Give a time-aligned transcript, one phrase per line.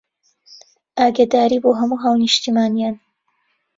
[0.97, 2.95] ئاگاداری بۆ هەموو هاونیشتمانیان